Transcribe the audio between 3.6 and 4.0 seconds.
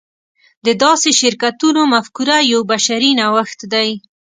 دی.